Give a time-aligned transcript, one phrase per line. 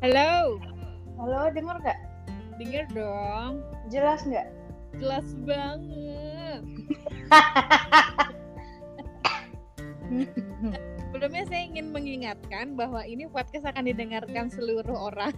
[0.00, 0.56] Halo,
[1.20, 2.00] Halo, denger nggak?
[2.56, 3.60] denger dong.
[3.92, 4.48] Jelas nggak?
[4.96, 6.64] Jelas banget.
[11.04, 15.36] Sebelumnya saya ingin mengingatkan bahwa ini podcast akan didengarkan seluruh orang.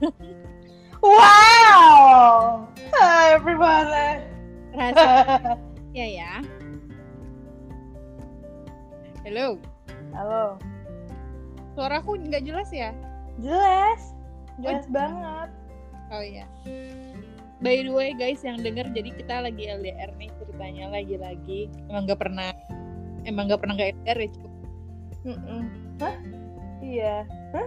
[1.02, 2.62] Wow!
[2.94, 4.22] Hi everybody.
[4.78, 6.38] Rahasia ya.
[9.26, 9.58] Halo,
[10.14, 10.54] Halo.
[11.74, 12.94] suaraku nggak jelas ya?
[13.42, 14.11] Jelas.
[14.60, 15.48] Jelas banget.
[16.12, 16.44] Oh iya.
[17.62, 21.70] By the way guys yang denger jadi kita lagi LDR nih ceritanya lagi-lagi.
[21.88, 22.50] Emang nggak pernah
[23.24, 24.52] emang nggak pernah nggak LDR ya cukup.
[25.22, 25.62] Mm-mm.
[26.02, 26.16] Hah?
[26.82, 27.16] Iya.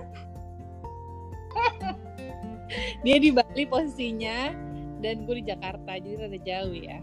[3.07, 4.51] Dia di Bali posisinya
[4.99, 6.99] dan gue di Jakarta jadi rada jauh ya.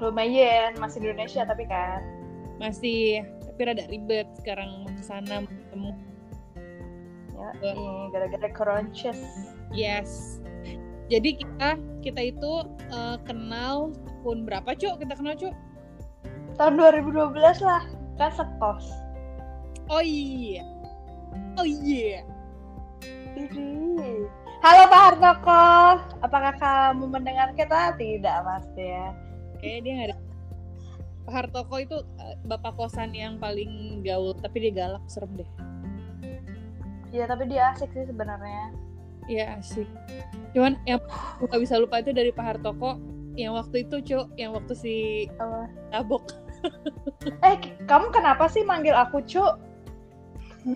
[0.00, 2.04] Lumayan, masih di Indonesia tapi kan.
[2.60, 5.92] Masih tapi rada ribet sekarang mau ke sana ketemu.
[7.40, 7.72] Ya,
[8.12, 9.16] gara-gara coronches.
[9.72, 10.44] Yes.
[11.08, 12.52] Jadi kita kita itu
[12.92, 15.00] eh, kenal tahun berapa cuk?
[15.00, 15.56] Kita kenal cuk?
[16.60, 17.32] Tahun 2012
[17.64, 17.82] lah.
[18.20, 18.84] Kan sekos.
[19.88, 20.68] Oh iya.
[21.56, 22.22] Oh iya.
[23.32, 24.28] Idih.
[24.60, 25.64] Halo Pak Hartoko.
[26.20, 27.96] Apakah kamu mendengar kita?
[27.96, 29.16] Tidak pasti ya.
[29.64, 30.16] Kayaknya dia nggak ada.
[31.24, 35.69] Pak Hartoko itu eh, bapak kosan yang paling gaul, tapi dia galak, serem deh.
[37.10, 38.70] Iya, tapi dia asik sih sebenarnya.
[39.30, 39.86] Iya asik.
[40.54, 40.98] Cuman yang
[41.42, 42.98] nggak bisa lupa itu dari Pak Hartoko
[43.38, 44.94] yang waktu itu cuk, yang waktu si
[45.38, 45.70] Apa?
[45.94, 46.24] tabok
[47.46, 47.56] Eh,
[47.88, 49.56] kamu kenapa sih manggil aku Cuk?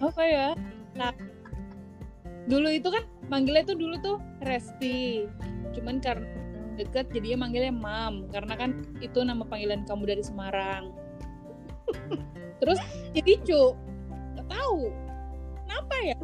[0.00, 0.48] apa ya?
[0.96, 1.12] Nah,
[2.48, 5.28] dulu itu kan manggilnya tuh dulu tuh Resti.
[5.76, 6.24] Cuman karena
[6.80, 8.70] deket jadinya manggilnya Mam karena kan
[9.04, 10.88] itu nama panggilan kamu dari Semarang.
[12.64, 12.80] Terus
[13.12, 13.62] jadi Cu.
[14.40, 14.88] Gak tahu.
[15.74, 16.18] Kenapa ya?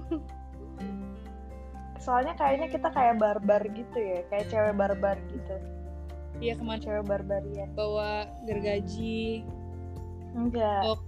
[1.99, 5.55] Soalnya kayaknya kita kayak barbar gitu ya, kayak cewek barbar gitu.
[6.39, 7.69] Iya ke mana Cewek barbarian.
[7.75, 9.43] bawa gergaji.
[10.39, 10.87] Enggak.
[10.87, 11.03] Oh.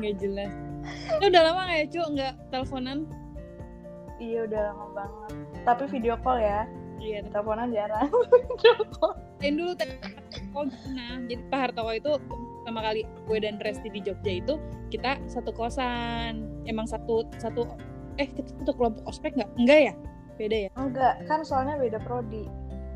[0.00, 0.52] Nggak jelas.
[1.20, 2.98] Lu udah lama gak ya Cu nggak teleponan?
[4.16, 5.32] Iya udah lama banget.
[5.68, 6.64] Tapi video call ya,
[6.96, 7.28] Iya.
[7.28, 8.08] teleponan jarang.
[8.56, 9.20] video call.
[9.44, 9.72] Lain dulu
[10.50, 11.06] teh oh gimana?
[11.30, 12.12] Jadi Pak Hartowo itu
[12.60, 14.54] pertama kali gue dan Resti di Jogja itu
[14.90, 16.46] kita satu kosan.
[16.66, 17.64] Emang satu satu
[18.18, 19.50] eh kita satu kelompok ospek nggak?
[19.56, 19.94] Enggak ya?
[20.36, 20.70] Beda ya?
[20.76, 22.44] Enggak, kan soalnya beda prodi.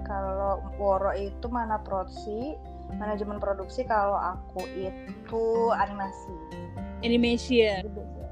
[0.04, 2.52] Kalau Woro itu mana prosi,
[3.00, 3.88] manajemen produksi.
[3.88, 6.34] Kalau aku itu animasi.
[7.00, 7.88] Animation.
[7.88, 8.26] Jadi beda.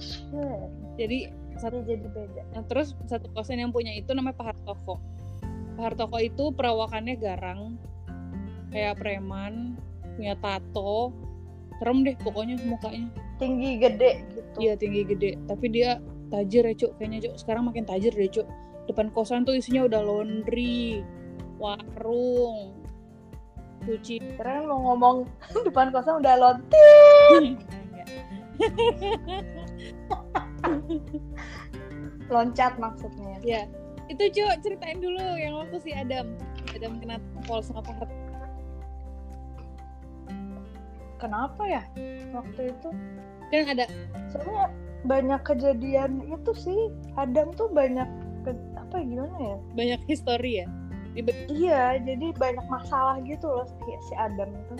[0.00, 0.68] Shit.
[0.96, 1.18] Jadi
[1.56, 2.42] satu Jadi jadi beda.
[2.52, 5.00] Nah, terus satu kosan yang punya itu namanya Pak Hartoko.
[5.76, 7.76] Pak Hartoko itu perawakannya garang,
[8.70, 9.76] kayak preman,
[10.16, 11.12] punya tato,
[11.78, 13.08] serem deh pokoknya mukanya.
[13.36, 14.40] Tinggi gede gitu.
[14.56, 16.00] Iya tinggi gede, tapi dia
[16.32, 18.46] tajir ya cuk, kayaknya cuk sekarang makin tajir deh cuk.
[18.88, 21.04] Depan kosan tuh isinya udah laundry,
[21.60, 22.72] warung,
[23.84, 24.16] cuci.
[24.40, 25.28] Keren mau ngomong
[25.68, 26.88] depan kosan udah lonti,
[32.32, 33.36] loncat maksudnya.
[33.44, 33.62] ya,
[34.08, 36.32] itu cuk ceritain dulu yang waktu si Adam,
[36.72, 38.15] Adam kena pol sama Pak
[41.16, 41.82] Kenapa ya
[42.32, 42.88] waktu itu?
[43.48, 43.84] Kan ada
[44.28, 44.68] Soalnya
[45.06, 46.90] banyak kejadian itu sih.
[47.14, 48.06] Adam tuh banyak
[48.42, 49.56] ke- apa ya, gimana ya?
[49.74, 50.66] banyak histori ya.
[51.16, 54.74] Di- Iya, jadi banyak masalah gitu loh si, si Adam itu.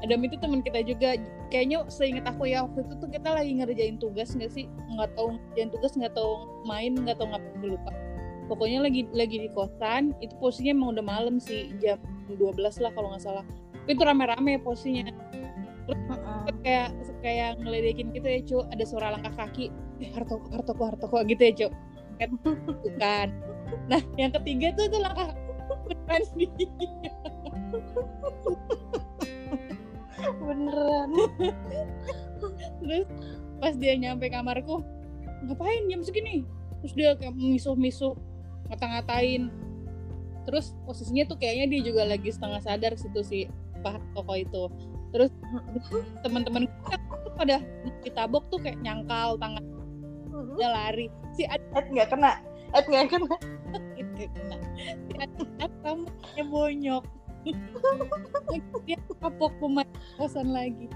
[0.00, 1.16] Adam itu teman kita juga
[1.48, 5.36] kayaknya seingat aku ya waktu itu tuh kita lagi ngerjain tugas nggak sih nggak tahu
[5.36, 6.32] ngerjain tugas nggak tahu
[6.68, 7.92] main nggak tahu ngapain lupa
[8.44, 11.96] pokoknya lagi lagi di kosan itu posisinya emang udah malam sih jam
[12.28, 12.52] 12
[12.84, 13.44] lah kalau nggak salah
[13.88, 15.08] itu rame-rame posisinya
[15.84, 16.88] terus kayak
[17.20, 19.68] kayak ngeledekin gitu ya cu ada suara langkah kaki.
[20.00, 21.68] Eh hartoko hartoko hartoko gitu ya cu
[22.18, 22.30] kan?
[22.84, 23.28] Bukan.
[23.90, 25.34] Nah yang ketiga tuh tuh langkah
[25.84, 26.48] beneran dia
[30.40, 31.10] Beneran.
[32.80, 33.06] terus
[33.60, 34.80] pas dia nyampe kamarku
[35.44, 35.84] ngapain?
[35.88, 36.44] Jam segini.
[36.80, 38.16] Terus dia kayak misuh-misuh
[38.68, 39.48] ngata-ngatain.
[40.44, 43.48] Terus posisinya tuh kayaknya dia juga lagi setengah sadar situ si
[43.80, 44.68] Pak Toko itu
[45.14, 45.30] terus
[46.26, 47.62] teman-teman kita tuh pada
[48.02, 49.62] ditabok tuh kayak nyangkal tangan
[50.58, 51.06] dia lari.
[51.38, 52.42] Si Ad nggak kena.
[52.74, 53.36] Ed nggak kena.
[53.94, 54.56] gitu kena.
[55.06, 55.12] Si
[55.62, 56.06] Ad kamu
[56.50, 57.04] bonyok.
[58.82, 59.86] Dia kapok pemain
[60.18, 60.90] kosan lagi.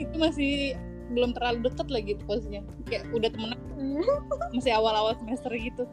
[0.00, 0.78] Itu masih
[1.12, 3.60] belum terlalu deket lagi tuh posisinya kayak udah temenan.
[4.56, 5.84] Masih awal-awal semester gitu.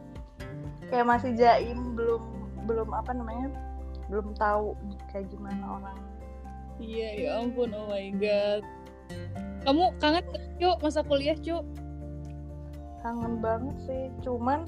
[0.88, 2.22] Kayak masih jaim belum
[2.64, 3.52] belum apa namanya
[4.08, 4.76] belum tahu
[5.12, 5.96] kayak gimana orang
[6.82, 8.62] Iya, ya ampun, oh my god.
[9.64, 10.24] Kamu kangen
[10.58, 11.64] cuk masa kuliah cuk?
[13.00, 14.66] Kangen banget sih, cuman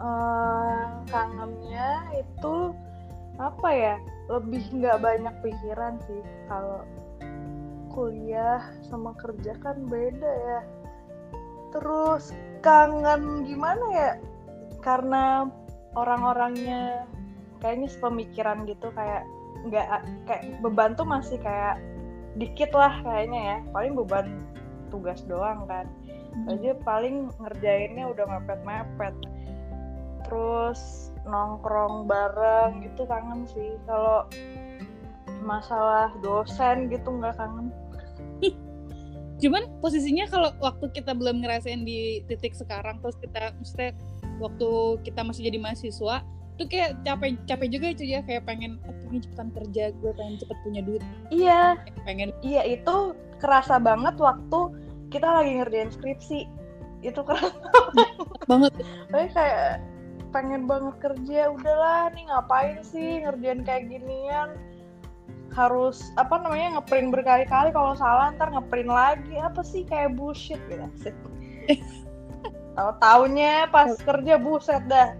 [0.00, 2.74] uh, kangennya itu
[3.38, 3.96] apa ya?
[4.26, 6.82] Lebih nggak banyak pikiran sih kalau
[7.90, 10.60] kuliah sama kerja kan beda ya.
[11.70, 14.12] Terus kangen gimana ya?
[14.82, 15.46] Karena
[15.94, 17.06] orang-orangnya
[17.60, 19.26] kayaknya sepemikiran gitu kayak
[19.68, 19.86] nggak
[20.24, 21.78] kayak beban tuh masih kayak
[22.38, 23.58] dikit lah kayaknya ya.
[23.74, 24.26] Paling beban
[24.90, 25.86] tugas doang kan.
[26.30, 26.46] Hmm.
[26.54, 29.14] aja paling ngerjainnya udah mepet-mepet.
[30.26, 33.74] Terus nongkrong bareng gitu kangen sih.
[33.84, 34.30] Kalau
[35.42, 37.74] masalah dosen gitu nggak kangen.
[39.42, 43.96] Cuman posisinya kalau waktu kita belum ngerasain di titik sekarang terus kita mesti
[44.36, 44.70] waktu
[45.00, 46.20] kita masih jadi mahasiswa
[46.60, 50.58] tuh kayak capek capek juga itu ya kayak pengen pengen cepetan kerja gue pengen cepet
[50.60, 51.02] punya duit.
[51.32, 51.80] Iya.
[52.04, 52.36] Pengen.
[52.44, 54.60] Iya itu kerasa banget waktu
[55.08, 56.44] kita lagi ngerjain skripsi.
[57.00, 57.56] Itu kerasa
[58.50, 58.76] banget.
[59.08, 59.80] Tapi kayak
[60.36, 64.52] pengen banget kerja udahlah nih ngapain sih ngerjain kayak ginian?
[65.56, 69.40] Harus apa namanya ngeprint berkali-kali kalau salah ntar ngeprint lagi.
[69.40, 70.84] Apa sih kayak bullshit gitu?
[72.76, 75.16] Tahu taunya pas kerja buset dah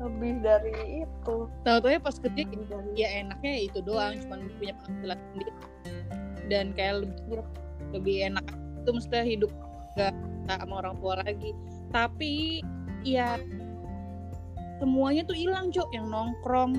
[0.00, 1.36] lebih dari itu.
[1.64, 2.90] Tahu-tahu ya pas kerja dari...
[2.96, 5.52] ya enaknya ya itu doang cuma punya penghasilan sendiri.
[6.46, 7.42] Dan kayak lebih iya.
[7.94, 8.46] lebih enak
[8.82, 9.50] itu mesti hidup
[9.96, 10.12] gak
[10.46, 11.50] sama orang tua lagi.
[11.90, 12.60] Tapi
[13.02, 13.40] ya
[14.78, 15.88] semuanya tuh hilang cok.
[15.90, 16.72] Yang nongkrong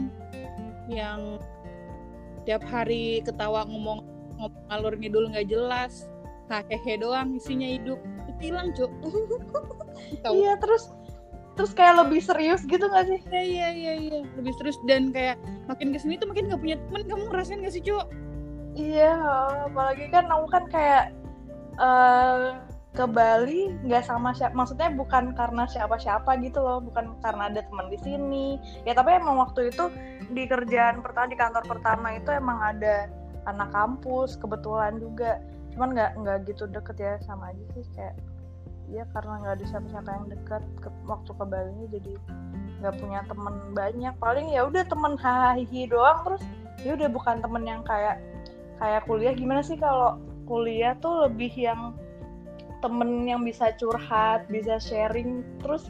[0.87, 1.41] yang
[2.47, 4.05] tiap hari ketawa ngomong
[4.39, 6.07] ngomong alur ngidul nggak jelas
[6.47, 7.99] hehehe doang isinya hidup.
[8.29, 8.91] Itu hilang cok.
[10.29, 10.93] Iya terus
[11.57, 13.19] terus kayak lebih serius gitu gak sih?
[13.33, 14.19] Iya iya iya iya.
[14.37, 17.73] Lebih serius dan kayak makin ke sini tuh makin gak punya teman kamu ngerasain gak
[17.73, 18.05] sih cuk?
[18.77, 19.17] Iya
[19.65, 21.05] apalagi kan aku kan kayak
[21.81, 22.61] uh,
[22.93, 26.77] ke Bali nggak sama siapa maksudnya bukan karena siapa-siapa gitu loh.
[26.85, 28.61] Bukan karena ada teman di sini.
[28.85, 29.89] Ya tapi emang waktu itu
[30.29, 33.09] di kerjaan pertama di kantor pertama itu emang ada
[33.49, 35.41] anak kampus kebetulan juga.
[35.73, 38.17] Cuman nggak nggak gitu deket ya sama aja sih kayak
[38.87, 42.13] ya karena nggak ada siapa-siapa yang dekat ke, waktu ke Bali jadi
[42.79, 44.13] nggak punya temen banyak.
[44.21, 46.43] Paling ya udah temen hahihi doang terus
[46.85, 48.23] ya udah bukan temen yang kayak
[48.79, 49.33] kayak kuliah.
[49.35, 51.91] Gimana sih kalau kuliah tuh lebih yang
[52.79, 55.89] temen yang bisa curhat bisa sharing terus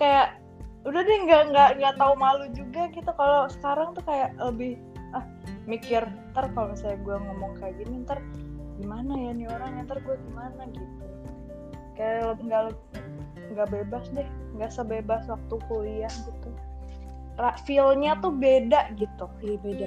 [0.00, 0.40] kayak
[0.88, 3.10] udah deh nggak nggak nggak tahu malu juga gitu.
[3.14, 4.80] Kalau sekarang tuh kayak lebih
[5.12, 5.22] ah
[5.68, 6.02] mikir
[6.32, 8.18] ntar kalau misalnya gue ngomong kayak gini ntar
[8.80, 10.66] gimana ya nih orang ntar gue gimana?
[10.72, 11.11] Gitu
[12.02, 12.62] kayak nggak
[13.54, 14.26] nggak bebas deh
[14.58, 16.50] nggak sebebas waktu kuliah gitu.
[17.64, 19.86] Feelnya tuh beda gitu iya beda.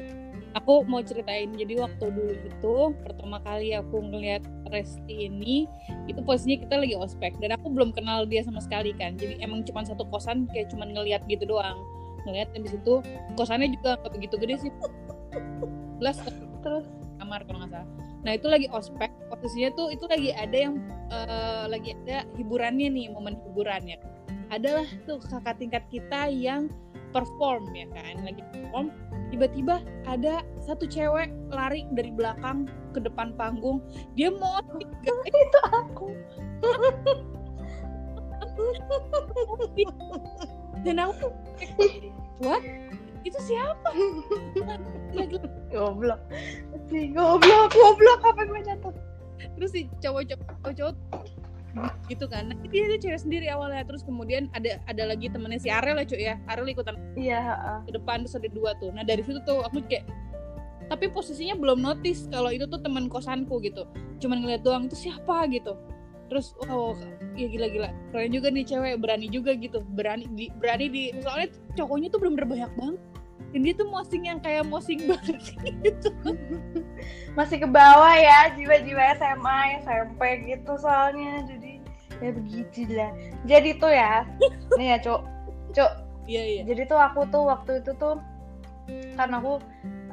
[0.55, 4.41] Aku mau ceritain jadi waktu dulu itu pertama kali aku ngeliat
[4.71, 5.67] Resti ini
[6.09, 9.19] itu posisinya kita lagi ospek dan aku belum kenal dia sama sekali kan.
[9.19, 11.77] Jadi emang cuma satu kosan kayak cuma ngeliat gitu doang.
[12.25, 13.03] Ngeliat dan di situ
[13.37, 14.71] kosannya juga nggak begitu gede sih.
[16.01, 16.17] Belas
[16.63, 16.87] terus?
[17.25, 17.89] kamar kalau nggak salah
[18.25, 20.81] nah itu lagi ospek posisinya tuh itu lagi ada yang
[21.13, 24.01] uh, lagi ada hiburannya nih momen hiburannya
[24.49, 26.67] adalah tuh kakak tingkat kita yang
[27.13, 28.89] perform ya kan lagi perform
[29.29, 32.65] tiba-tiba ada satu cewek lari dari belakang
[32.95, 33.83] ke depan panggung.
[34.15, 34.63] Dia mau
[35.27, 36.15] itu aku.
[40.87, 41.27] Dan aku
[42.39, 42.63] what
[43.25, 43.89] itu siapa?
[45.73, 46.21] Goblok.
[46.87, 48.93] Si goblok goblok apa gue jatuh?
[49.57, 50.95] Terus si cowok-cowok cowok
[52.07, 52.53] gitu kan.
[52.53, 53.83] Nah, dia itu cewek sendiri awalnya.
[53.83, 56.37] Terus kemudian ada ada lagi temennya si Arel lah cuy ya.
[56.47, 57.81] Arel ikutan iya uh.
[57.83, 58.93] ke depan terus ada dua tuh.
[58.93, 60.05] Nah dari situ tuh aku kayak
[60.85, 63.89] tapi posisinya belum notice kalau itu tuh teman kosanku gitu.
[64.21, 65.49] Cuman ngeliat doang itu siapa?
[65.49, 65.73] gitu.
[66.29, 66.93] Terus wow
[67.33, 67.89] ya gila-gila.
[68.13, 69.81] Keren juga nih cewek berani juga gitu.
[69.97, 73.01] Berani di, berani di soalnya cowoknya tuh belum banyak banget
[73.59, 75.39] dia tuh mosing yang kayak mosing banget
[75.83, 76.09] gitu.
[77.37, 81.43] Masih ke bawah ya jiwa-jiwa SMA SMP gitu soalnya.
[81.47, 81.79] Jadi
[82.23, 83.11] ya begitu lah
[83.43, 84.23] jadi tuh ya
[84.79, 85.21] nih ya cok
[85.75, 85.91] cok
[86.31, 86.61] iya iya.
[86.65, 88.17] Jadi tuh aku tuh waktu itu tuh
[89.17, 89.61] kan aku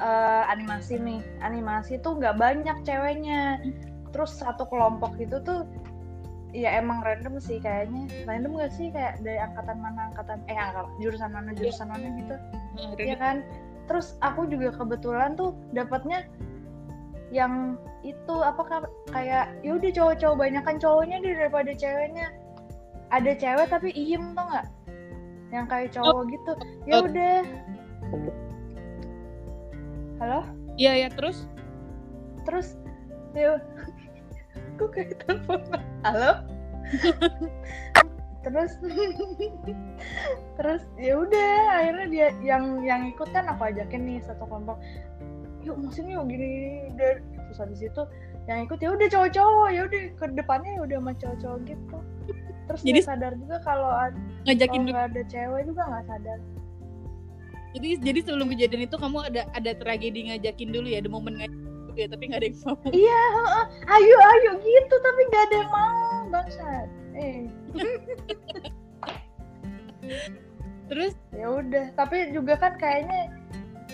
[0.00, 1.20] uh, animasi nih.
[1.40, 3.58] Animasi tuh nggak banyak ceweknya.
[4.12, 5.64] Terus satu kelompok itu tuh
[6.52, 8.06] ya emang random sih kayaknya.
[8.28, 12.36] Random gak sih kayak dari angkatan mana angkatan eh angkatan jurusan mana jurusan mana gitu.
[12.76, 13.36] Hmm, ya kan?
[13.88, 16.28] Terus aku juga kebetulan tuh dapatnya
[17.32, 22.28] yang itu apa kayak yaudah cowok-cowok banyak kan cowoknya deh daripada ceweknya.
[23.12, 24.66] Ada cewek tapi iem tuh nggak?
[25.52, 26.28] Yang kayak cowok oh.
[26.28, 26.52] gitu.
[26.84, 27.38] Ya udah.
[30.20, 30.40] Halo?
[30.76, 31.48] Iya ya terus?
[32.44, 32.76] Terus
[33.32, 33.56] ya
[34.82, 35.60] kok kayak telepon.
[36.02, 36.42] Halo?
[38.42, 38.74] Terus?
[40.58, 44.82] Terus ya udah akhirnya dia yang yang ikut kan aku ajakin nih satu kelompok.
[45.62, 48.02] Yuk musim yuk gini udah terus habis itu
[48.50, 49.68] yang ikut ya udah cowok-cowok.
[49.70, 51.98] Ya udah ke depannya ya udah sama cowok-cowok gitu.
[52.66, 53.90] Terus Jadi- sadar juga kalau
[54.42, 56.38] ngajakin kalau nggak ada cewek juga nggak sadar.
[57.72, 60.98] Jadi jadi sebelum kejadian itu kamu ada ada tragedi ngajakin dulu ya?
[60.98, 61.61] Ada momen ngajakin
[61.92, 62.76] dulu ya tapi nggak ada yang mau.
[62.88, 63.22] Iya
[63.84, 66.88] ayo ayo gitu tapi nggak ada yang mau bangsat.
[67.12, 67.44] Eh.
[70.88, 71.12] Terus?
[71.36, 73.28] Ya udah tapi juga kan kayaknya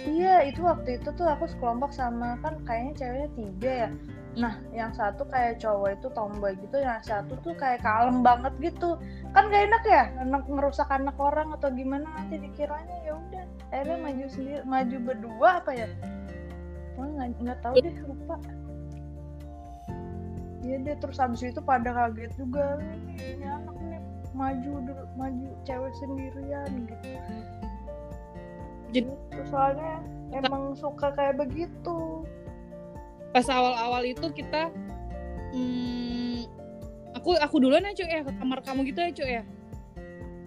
[0.07, 3.91] iya itu waktu itu tuh aku sekelompok sama kan kayaknya ceweknya tiga ya.
[4.39, 8.95] Nah yang satu kayak cowok itu tomboy gitu yang satu tuh kayak kalem banget gitu.
[9.35, 13.99] Kan gak enak ya anak ngerusak anak orang atau gimana nanti dikiranya ya udah akhirnya
[14.01, 15.89] maju sendiri maju berdua apa ya
[16.99, 18.37] Wah nggak nggak tahu deh lupa.
[20.67, 24.03] Iya deh terus habis itu pada kaget juga ini, anak nih
[24.35, 27.09] maju dulu maju cewek sendirian gitu.
[28.91, 30.01] Jadi- Gitu, soalnya
[30.35, 32.25] emang suka kayak begitu.
[33.31, 34.73] Pas awal-awal itu kita
[35.53, 36.49] hmm,
[37.15, 39.45] aku aku duluan ya cuy ya ke kamar kamu gitu ya cuy ya?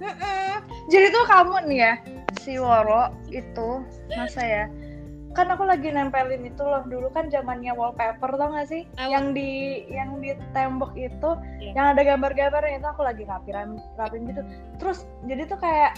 [0.01, 0.53] Mm-mm.
[0.89, 1.93] jadi tuh kamu nih ya
[2.41, 4.65] si Woro itu masa ya
[5.31, 9.07] kan aku lagi nempelin itu loh dulu kan zamannya wallpaper tau gak sih Tahu.
[9.07, 11.29] yang di yang di tembok itu
[11.63, 11.71] Iya.
[11.77, 14.43] yang ada gambar-gambarnya itu aku lagi rapiin rapin gitu
[14.75, 15.95] terus jadi tuh kayak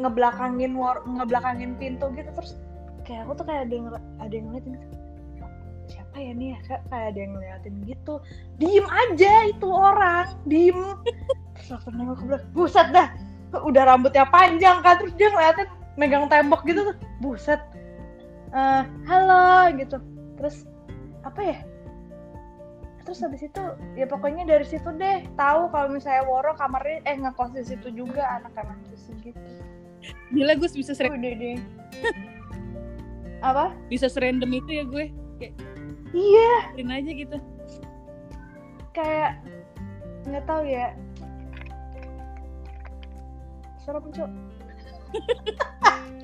[0.00, 2.56] ngebelakangin war, ngebelakangin pintu gitu terus
[3.04, 3.86] kayak aku tuh kayak ada yang
[4.22, 4.96] ada yang ngeliatin gitu.
[5.92, 8.14] siapa ya nih ya kayak, kayak ada yang ngeliatin gitu
[8.56, 10.80] diem aja itu orang diem
[11.52, 13.08] terus waktu nengok ke belakang buset dah
[13.52, 15.68] udah rambutnya panjang kan terus dia ngeliatin
[16.00, 17.60] megang tembok gitu tuh buset
[18.52, 19.96] Eh, halo gitu.
[20.36, 20.68] Terus
[21.24, 21.58] apa ya?
[23.02, 23.62] Terus habis itu
[23.96, 28.38] ya pokoknya dari situ deh tahu kalau misalnya Woro kamarnya eh ngekos di situ juga
[28.38, 29.40] anak-anak di situ gitu.
[30.36, 31.58] Gila gue bisa seren, udah deh.
[33.48, 33.74] Apa?
[33.90, 35.10] bisa serandom itu ya gue.
[36.12, 36.52] Iya.
[36.76, 37.36] Sering aja gitu.
[38.92, 39.40] Kayak
[40.28, 40.92] nggak tahu ya.
[43.82, 44.30] Serem cok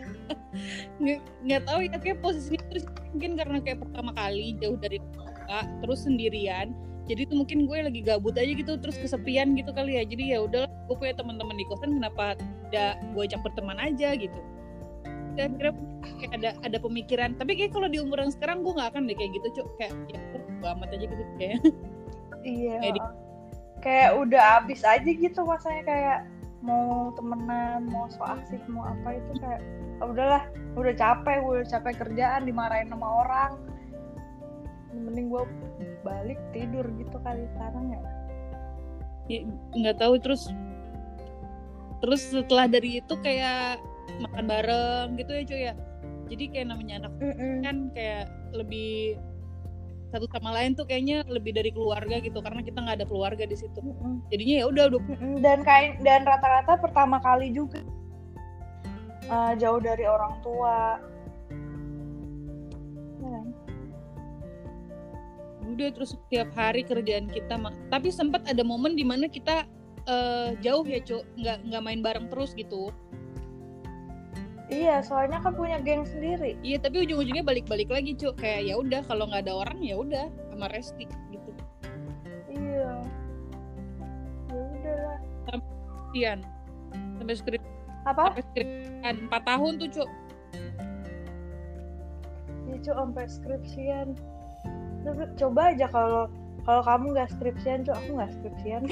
[1.44, 6.04] nggak tahu ya kayak posisinya terus mungkin karena kayak pertama kali jauh dari kakak terus
[6.04, 6.76] sendirian
[7.08, 10.04] jadi tuh mungkin gue lagi gabut aja gitu terus kesepian gitu kali ya.
[10.04, 12.36] Jadi ya udahlah gue punya teman-teman di kosan kenapa
[12.68, 14.40] tidak gue ajak berteman aja gitu.
[15.40, 15.72] Dan kira
[16.20, 17.32] kayak ada ada pemikiran.
[17.40, 19.92] Tapi kayak kalau di umur yang sekarang gue nggak akan deh kayak gitu cuk kayak
[20.12, 21.58] ya gue amat aja gitu kayak.
[22.44, 22.76] Iya.
[22.78, 23.16] Kayak di-
[23.78, 26.18] kayak udah abis aja gitu masanya kayak
[26.58, 29.62] mau temenan mau so asik mau apa itu kayak
[30.02, 30.42] "Ah, udahlah
[30.74, 33.52] udah capek udah capek kerjaan dimarahin sama orang.
[34.90, 35.44] Mending gue
[36.02, 38.00] balik tidur gitu kali sekarang ya
[39.28, 39.44] ya,
[39.76, 40.48] nggak tahu terus
[42.00, 43.78] terus setelah dari itu kayak
[44.24, 45.74] makan bareng gitu ya cuy ya?
[46.28, 47.12] Jadi kayak namanya anak
[47.64, 49.16] kan kayak lebih
[50.08, 53.56] satu sama lain tuh kayaknya lebih dari keluarga gitu karena kita nggak ada keluarga di
[53.56, 53.80] situ.
[53.80, 54.24] Mm-mm.
[54.32, 55.00] jadinya ya udah udah.
[55.44, 57.84] Dan kain dan rata-rata pertama kali juga
[59.28, 61.00] uh, jauh dari orang tua.
[63.18, 63.46] Ya kan?
[65.68, 67.60] udah terus setiap hari kerjaan kita
[67.92, 69.68] tapi sempat ada momen di mana kita
[70.08, 71.22] eh, jauh ya cuk.
[71.36, 72.88] Nggak nggak main bareng terus gitu
[74.68, 76.56] iya soalnya kan punya geng sendiri.
[76.60, 78.40] Iya tapi ujung-ujungnya balik-balik lagi cuk.
[78.40, 81.50] Kayak ya udah kalau nggak ada orang ya udah sama Resti gitu.
[82.52, 82.92] Iya.
[84.48, 85.18] Ya udahlah.
[86.16, 86.40] Ian
[87.18, 87.62] sampai skrip
[88.08, 88.24] apa?
[88.32, 89.14] sampai skripsian.
[89.28, 90.10] Empat tahun tuh cuk.
[92.68, 94.08] Ya cu sampai skripsian.
[95.40, 96.28] Coba, aja kalau
[96.68, 98.82] kalau kamu nggak skripsian cu aku nggak skripsian.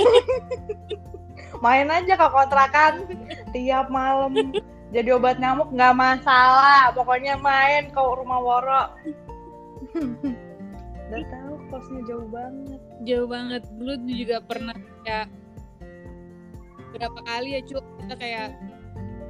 [1.64, 3.08] Main aja ke kontrakan.
[3.56, 4.52] Tiap malam
[4.96, 6.88] jadi obat nyamuk nggak masalah.
[6.96, 8.82] Pokoknya main ke rumah Woro.
[11.06, 12.80] Udah tahu kosnya jauh banget.
[13.04, 13.62] Jauh banget.
[13.76, 14.72] Dulu juga pernah
[15.04, 15.28] kayak
[16.96, 18.48] berapa kali ya cuk kita kayak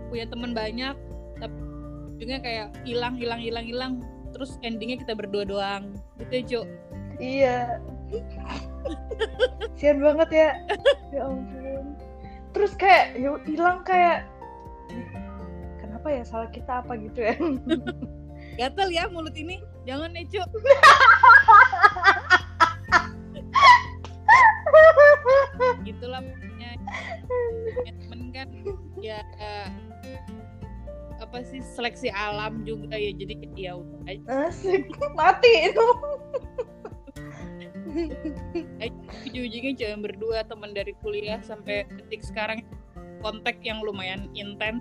[0.07, 0.95] punya teman banyak
[1.43, 1.59] tapi
[2.15, 3.93] ujungnya kayak hilang hilang hilang hilang.
[4.31, 5.99] Terus endingnya kita berdua doang.
[6.23, 6.67] Gitu ya cuk.
[7.19, 7.59] Iya.
[9.75, 10.51] Sian banget ya.
[11.15, 11.97] Ya ampun.
[12.55, 14.27] Terus kayak ya hilang kayak
[16.07, 17.35] kenapa ya salah kita apa gitu ya?
[18.63, 19.59] Gatel ya mulut ini.
[19.83, 20.47] Jangan nih cuk
[25.87, 26.75] gitulah punya
[27.87, 28.51] temen kan
[28.99, 29.71] ya eh,
[31.19, 33.11] apa sih seleksi alam juga ya.
[33.11, 34.07] Jadi ya udah.
[34.07, 34.87] Aja asik.
[35.19, 35.89] Mati itu.
[39.27, 42.63] Ujung-ujungnya cuma berdua teman dari kuliah sampai detik sekarang.
[43.27, 44.79] Kontak yang lumayan intens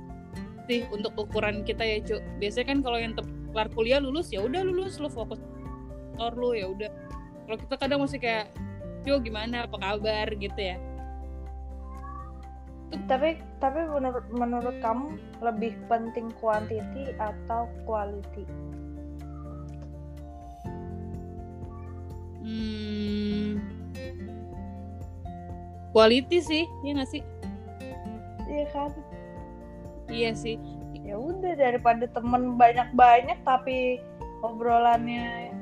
[0.65, 2.21] sih untuk ukuran kita ya cuk.
[2.41, 3.13] Biasanya kan kalau yang
[3.53, 5.39] kelar kuliah lulus ya udah lulus lu fokus
[6.15, 6.91] kantor lu ya udah.
[7.45, 8.47] Kalau kita kadang masih kayak
[9.03, 9.67] yo gimana?
[9.67, 10.31] Apa kabar?
[10.33, 10.79] gitu ya.
[13.11, 18.47] Tapi tapi menurut menurut kamu lebih penting quantity atau quality?
[22.45, 23.59] Hmm.
[25.91, 27.23] Quality sih ya nggak sih?
[28.47, 28.93] Iya kan
[30.09, 30.59] iya sih.
[31.05, 34.01] Ya udah daripada temen banyak banyak tapi
[34.41, 35.53] obrolannya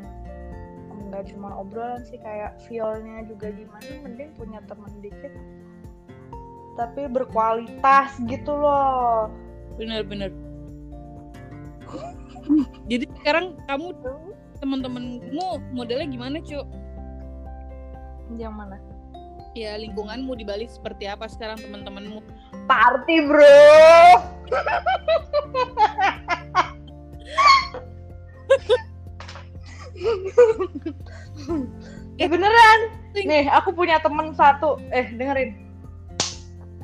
[1.12, 5.34] nggak cuma obrolan sih kayak feelnya juga gimana mending punya temen dikit.
[6.74, 9.30] Tapi berkualitas gitu loh.
[9.78, 10.34] Bener-bener
[12.92, 13.96] jadi sekarang kamu
[14.60, 16.68] teman-temanmu modelnya gimana cuk?
[18.36, 18.76] Yang mana
[19.54, 22.22] ya lingkunganmu di Bali seperti apa sekarang teman-temanmu?
[22.66, 23.62] Party bro.
[32.22, 32.80] Eh beneran?
[33.18, 34.78] Nih aku punya temen satu.
[34.94, 35.58] Eh dengerin.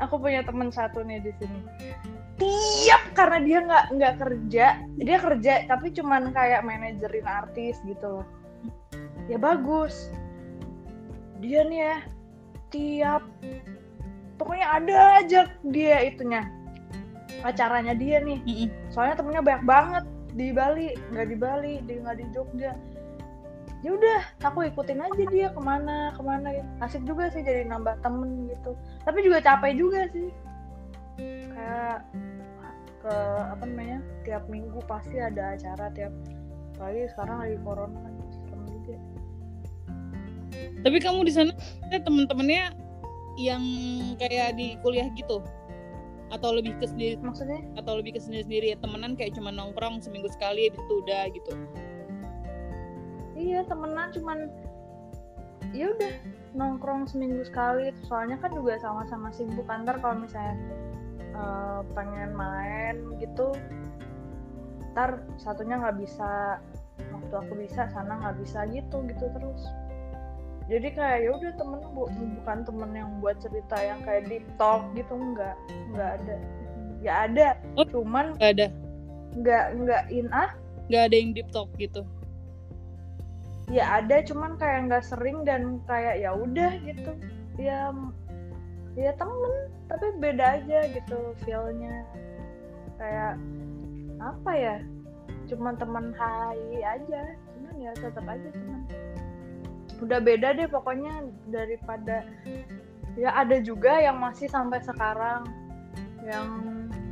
[0.02, 1.60] Aku punya temen satu nih di sini.
[2.40, 4.66] Tiap karena dia nggak nggak kerja.
[4.98, 8.28] Dia kerja tapi cuman kayak manajerin artis gitu loh.
[9.30, 10.10] Ya bagus.
[11.40, 11.98] Dia nih ya
[12.70, 13.26] tiap
[14.40, 16.48] pokoknya ada aja dia itunya
[17.44, 18.70] acaranya dia nih.
[18.92, 20.04] Soalnya temennya banyak banget
[20.36, 22.74] di Bali nggak di Bali di nggak di Jogja.
[23.80, 26.68] Ya udah aku ikutin aja dia ke mana ke mana gitu.
[26.84, 28.76] asik juga sih jadi nambah temen gitu.
[29.08, 30.30] Tapi juga capek juga sih.
[31.56, 32.04] Kayak
[33.00, 33.16] ke
[33.56, 36.12] apa namanya tiap minggu pasti ada acara tiap
[36.76, 38.00] apalagi sekarang lagi corona.
[38.04, 38.14] kan
[40.84, 41.52] tapi kamu di sana
[41.92, 42.74] eh, temen-temennya
[43.40, 43.64] yang
[44.20, 45.44] kayak di kuliah gitu?
[46.30, 47.62] Atau lebih ke sendiri maksudnya?
[47.80, 48.78] atau lebih ke sendiri sendiri ya?
[48.78, 51.54] Temenan kayak cuma nongkrong seminggu sekali itu udah gitu.
[53.40, 54.52] Iya temenan cuman
[55.72, 56.14] ya udah
[56.54, 57.90] nongkrong seminggu sekali.
[58.06, 60.54] Soalnya kan juga sama-sama sibuk antar kalau misalnya
[61.34, 63.56] eh, pengen main gitu
[65.00, 66.60] ntar satunya nggak bisa
[67.14, 69.64] waktu aku bisa sana nggak bisa gitu gitu terus
[70.70, 74.86] jadi kayak ya udah temen bu- bukan temen yang buat cerita yang kayak deep talk
[74.94, 75.58] gitu nggak
[75.92, 76.36] nggak ada.
[77.02, 77.84] Ya ada Oh.
[77.84, 78.68] cuman nggak ada.
[79.34, 80.54] nggak nggak in ah?
[80.86, 82.06] Nggak ada yang deep talk gitu?
[83.70, 87.12] Ya ada cuman kayak nggak sering dan kayak ya udah gitu.
[87.58, 87.90] Ya
[88.94, 89.54] ya temen
[89.90, 92.06] tapi beda aja gitu feelnya.
[92.98, 93.42] Kayak
[94.22, 94.76] apa ya?
[95.50, 97.22] Cuman teman hai aja
[97.58, 98.86] cuman ya tetap aja teman
[100.00, 102.24] udah beda deh pokoknya daripada
[103.20, 105.44] ya ada juga yang masih sampai sekarang
[106.24, 106.48] yang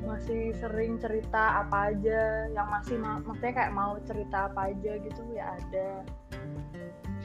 [0.08, 5.22] masih sering cerita apa aja yang masih ma- maksudnya kayak mau cerita apa aja gitu
[5.36, 5.90] ya ada.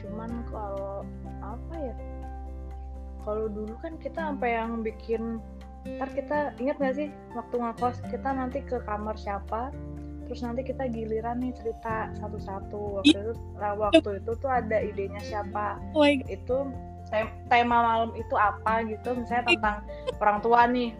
[0.03, 1.07] Cuman kalau
[1.39, 1.95] apa ya
[3.23, 5.39] kalau dulu kan kita sampai yang bikin
[5.83, 9.71] ntar kita ingat gak sih waktu ngekos kita nanti ke kamar siapa
[10.27, 13.01] terus nanti kita giliran nih cerita satu-satu.
[13.01, 15.79] Waktu itu nah, waktu itu tuh ada idenya siapa?
[15.93, 16.57] Oh itu
[17.11, 19.13] tem- tema malam itu apa gitu?
[19.13, 19.77] Misalnya tentang
[20.19, 20.91] orang tua nih.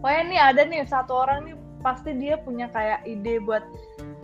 [0.00, 3.64] Pokoknya nih ada nih satu orang nih pasti dia punya kayak ide buat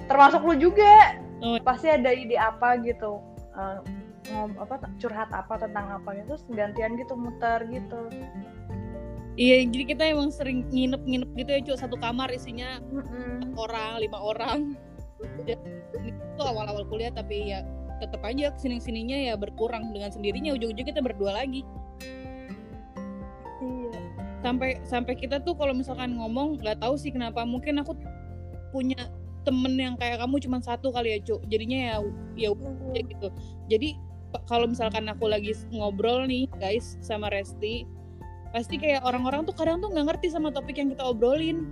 [0.08, 1.16] termasuk lu juga.
[1.40, 1.56] Oh.
[1.64, 3.16] pasti ada ide apa gitu.
[3.56, 3.80] Eh,
[4.28, 8.00] ngom apa curhat apa tentang apa gitu terus gantian gitu muter gitu
[9.38, 11.76] iya jadi kita emang sering nginep-nginep gitu ya cuk.
[11.78, 13.54] Satu kamar isinya Mm-mm.
[13.58, 14.58] orang lima orang.
[15.44, 15.60] Ya,
[16.00, 17.60] itu awal-awal kuliah tapi ya
[18.00, 20.56] tetap aja ke sini sininya ya berkurang dengan sendirinya.
[20.56, 21.62] Ujung-ujung kita berdua lagi.
[23.60, 24.00] Iya.
[24.40, 27.44] Sampai sampai kita tuh kalau misalkan ngomong nggak tahu sih kenapa.
[27.44, 27.92] Mungkin aku
[28.72, 29.12] punya
[29.44, 31.44] temen yang kayak kamu cuma satu kali ya cuk.
[31.52, 31.96] Jadinya ya
[32.36, 33.28] ya udah gitu.
[33.68, 34.00] Jadi
[34.48, 37.84] kalau misalkan aku lagi ngobrol nih guys sama Resti
[38.50, 41.66] pasti kayak orang-orang tuh kadang tuh nggak ngerti sama topik yang kita obrolin.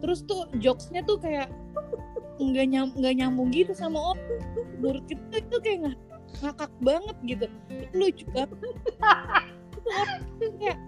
[0.00, 1.50] Terus tuh jokesnya tuh kayak
[2.40, 4.40] nggak nyam nggak nyambung gitu sama orang
[4.80, 5.96] menurut kita itu kayak nggak
[6.40, 7.46] ngakak banget gitu.
[7.68, 8.58] Itu lucu banget.
[10.60, 10.78] Kayak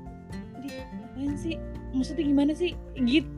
[0.63, 1.57] "Di, apaan sih?
[1.93, 2.73] Maksudnya gimana sih?
[2.97, 3.29] Gitu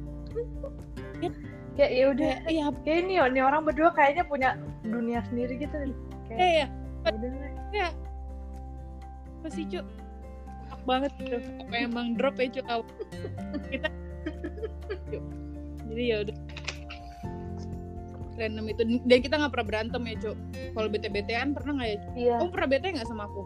[1.74, 4.54] ya ya udah iya kayak ini ini orang berdua kayaknya punya
[4.86, 5.74] dunia sendiri gitu.
[6.30, 6.66] Kayak kayak ya
[7.02, 7.52] ya lah.
[7.74, 7.92] kayak
[9.42, 9.84] apa sih cuk
[10.84, 11.36] banget gitu.
[11.40, 12.86] Apa emang drop ya awal.
[13.72, 13.88] kita
[15.88, 16.36] jadi ya udah.
[18.34, 18.82] Random itu.
[19.06, 20.36] Dan kita nggak pernah berantem ya cuk.
[20.74, 21.98] Kalau bete betean pernah nggak ya?
[22.18, 22.36] Iya.
[22.42, 23.42] Kamu pernah bete nggak sama aku?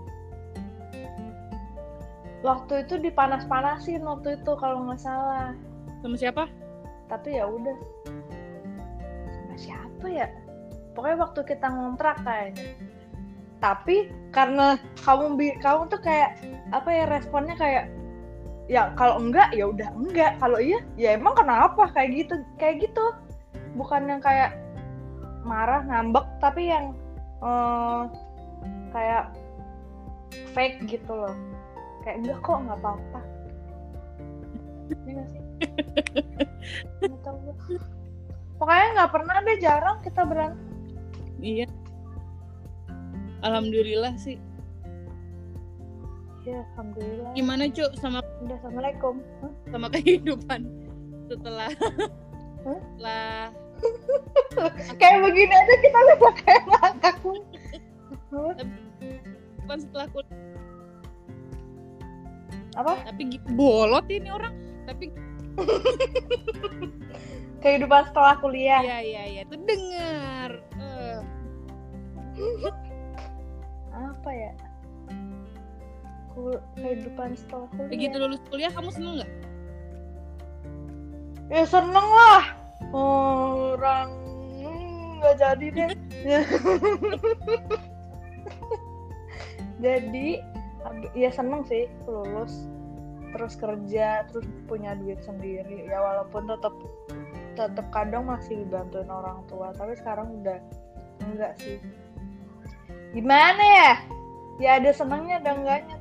[2.39, 5.53] Waktu itu dipanas-panasin waktu itu kalau nggak salah.
[6.01, 6.49] Sama siapa?
[7.11, 7.77] Tapi ya udah.
[9.29, 10.29] Sama siapa ya?
[10.97, 12.75] Pokoknya waktu kita ngontrak kayaknya
[13.59, 16.39] tapi karena kamu bi- kamu tuh kayak
[16.71, 17.91] apa ya responnya kayak
[18.71, 20.39] ya kalau enggak ya udah enggak.
[20.39, 21.91] Kalau iya ya emang kenapa?
[21.91, 23.05] Kayak gitu kayak gitu.
[23.75, 24.55] Bukan yang kayak
[25.43, 26.95] marah ngambek tapi yang
[27.43, 28.03] eh,
[28.95, 29.35] kayak
[30.55, 31.35] fake gitu loh.
[32.07, 33.21] Kayak enggak kok nggak apa-apa.
[35.05, 35.43] Iya sih?
[38.59, 40.68] Pokoknya nggak pernah deh jarang kita berantem
[43.43, 44.37] alhamdulillah sih.
[46.47, 47.31] Ya alhamdulillah.
[47.37, 49.21] Gimana cuk sama udah assalamualaikum.
[49.45, 49.53] Hah?
[49.69, 50.61] sama kehidupan
[51.29, 51.71] setelah
[52.65, 52.79] Hah?
[52.97, 53.37] setelah
[54.99, 57.15] kayak begini aja kita udah kayak ngangkat
[58.33, 60.41] kehidupan setelah kuliah.
[62.79, 62.93] Apa?
[63.13, 63.23] Tapi
[63.53, 64.55] bolot ini orang
[64.89, 65.13] tapi
[67.63, 68.81] kehidupan setelah kuliah.
[68.81, 69.43] Iya iya iya.
[69.47, 70.51] Tuh dengar
[72.39, 72.71] Eh,
[73.99, 74.53] apa ya?
[76.33, 79.33] Kul- kehidupan setelah kuliah begitu lulus kuliah kamu seneng nggak?
[81.49, 82.45] Ya seneng lah.
[82.95, 84.09] Orang
[84.63, 85.93] hmm, nggak jadi deh.
[89.85, 90.43] Jadi
[91.15, 92.67] ya seneng sih lulus
[93.29, 95.87] terus kerja terus punya duit sendiri.
[95.87, 96.75] Ya walaupun tetap
[97.59, 100.59] tetap kadang masih dibantuin orang tua tapi sekarang udah
[101.27, 101.83] enggak sih
[103.15, 103.93] gimana ya?
[104.59, 105.97] Ya ada senangnya ada enggaknya.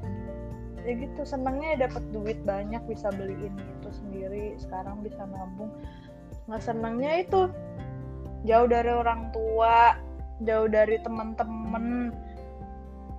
[0.88, 5.72] Ya gitu senangnya dapat duit banyak bisa beli ini itu sendiri sekarang bisa nabung.
[6.48, 7.52] Nggak senangnya itu
[8.48, 10.00] jauh dari orang tua
[10.46, 12.13] jauh dari teman-teman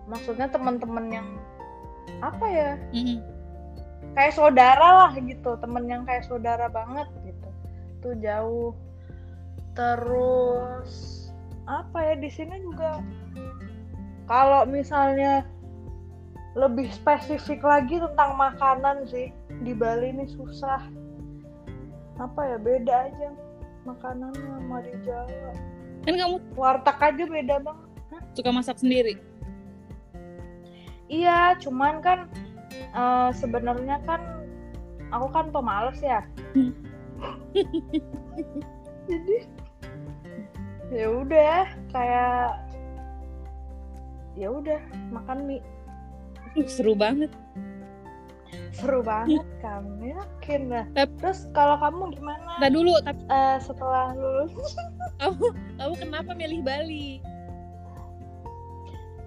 [0.07, 1.29] maksudnya teman-teman yang
[2.25, 2.71] apa ya?
[4.17, 7.49] Kayak saudara lah gitu temen yang kayak saudara banget gitu.
[8.01, 8.73] Tuh jauh.
[9.77, 10.93] Terus
[11.69, 13.05] apa ya di sini juga
[14.29, 15.49] kalau misalnya
[16.53, 19.33] lebih spesifik lagi tentang makanan sih
[19.65, 20.85] di Bali ini susah.
[22.21, 23.29] Apa ya beda aja
[23.89, 25.53] makanannya sama di Jawa.
[26.05, 27.89] Kan kamu warteg aja beda banget.
[28.37, 29.17] Suka masak sendiri?
[31.09, 32.29] Iya, cuman kan
[32.77, 34.21] eh, sebenarnya kan
[35.09, 36.21] aku kan pemalas ya.
[36.53, 36.75] Hmm.
[39.09, 39.37] Jadi
[40.93, 42.68] ya udah kayak
[44.39, 44.79] ya udah
[45.11, 45.63] makan mie.
[46.55, 47.35] Uh, seru banget.
[48.73, 50.87] Seru banget kan yakin lah.
[50.95, 52.63] Terus kalau kamu gimana?
[52.63, 54.55] Nah dulu tapi Eh, setelah lulus?
[55.21, 55.47] kamu
[55.77, 57.19] kamu kenapa milih Bali?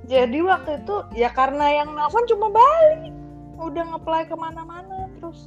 [0.07, 3.13] Jadi waktu itu ya karena yang nelfon cuma Bali,
[3.61, 5.45] udah ngeplay ke mana-mana terus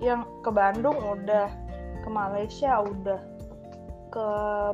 [0.00, 1.50] yang ke Bandung udah,
[2.00, 3.20] ke Malaysia udah,
[4.08, 4.26] ke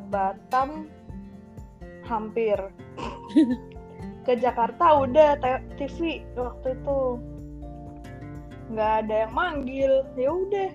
[0.07, 0.87] Batam
[2.07, 2.55] hampir,
[4.27, 5.39] ke Jakarta udah
[5.79, 6.99] TV waktu itu.
[8.67, 10.69] Nggak ada yang manggil, ya udah,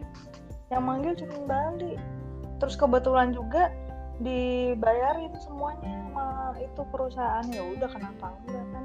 [0.72, 2.00] yang manggil cuma Bali.
[2.56, 3.68] Terus kebetulan juga
[4.24, 7.44] dibayarin semuanya sama itu perusahaan.
[7.52, 8.84] Ya udah kenapa enggak kan?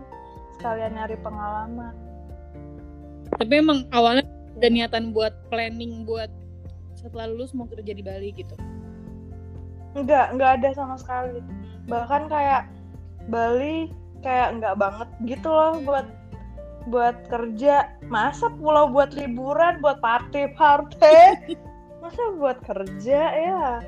[0.60, 1.96] Sekalian nyari pengalaman.
[3.40, 4.28] Tapi emang awalnya
[4.60, 6.28] ada niatan buat planning buat
[6.98, 8.58] setelah lulus mau kerja di Bali gitu?
[9.96, 11.40] Enggak enggak ada sama sekali.
[11.88, 12.68] Bahkan kayak
[13.28, 13.92] Bali
[14.24, 16.08] kayak enggak banget gitu loh buat
[16.88, 17.92] buat kerja.
[18.08, 21.56] Masa pulau buat liburan buat party party?
[22.02, 23.84] Masa buat kerja ya?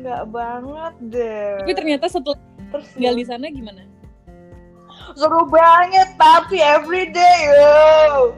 [0.00, 1.60] Enggak banget deh.
[1.64, 2.40] Tapi ternyata setelah
[2.72, 3.84] terus tinggal di sana gimana?
[5.16, 8.32] Seru banget tapi everyday yo.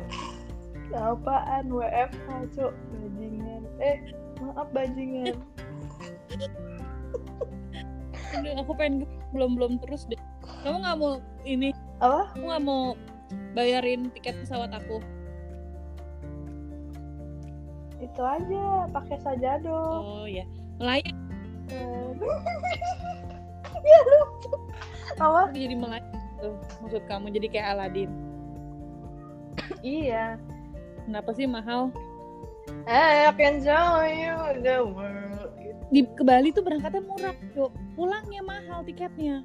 [0.90, 3.62] Apaan WFH cok bajingan.
[3.78, 3.96] Eh
[4.42, 5.38] maaf bajingan.
[8.30, 10.18] Aduh, aku pengen belum belum terus deh
[10.60, 11.12] kamu nggak mau
[11.48, 11.70] ini?
[12.00, 12.22] Apa?
[12.36, 12.82] Kamu nggak mau
[13.56, 15.00] bayarin tiket pesawat aku?
[18.00, 20.44] Itu aja pakai sajado oh ya
[20.80, 21.18] melayang
[23.84, 24.50] ya lucu
[25.20, 25.52] apa?
[25.52, 27.26] Jadi melayang tuh maksud kamu.
[27.36, 28.10] Jadi kayak Aladin
[29.84, 30.40] iya.
[31.04, 31.92] Kenapa sih mahal?
[32.86, 35.52] I can show you the world.
[35.90, 39.42] Di ke Bali tuh berangkatnya murah yuk pulangnya mahal tiketnya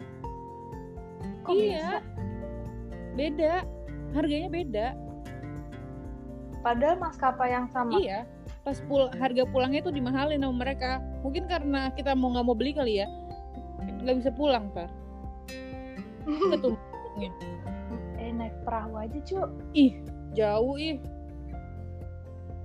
[1.46, 2.02] Kok iya.
[3.14, 3.64] beda.
[4.18, 4.88] Harganya beda.
[6.66, 7.94] Padahal maskapai yang sama.
[8.02, 8.26] Iya.
[8.66, 10.98] Pas pul harga pulangnya tuh dimahalin sama mereka.
[11.22, 13.08] Mungkin karena kita mau nggak mau beli kali ya
[14.06, 14.90] nggak bisa pulang par
[16.54, 17.30] ketumpuknya
[18.18, 19.38] eh naik perahu aja cu
[19.78, 19.94] ih
[20.34, 20.98] jauh ih.